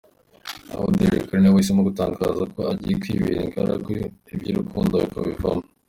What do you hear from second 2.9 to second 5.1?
kwibera ingaragu iby’urukundo